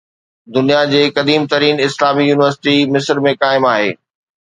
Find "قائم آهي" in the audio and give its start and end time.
3.47-3.91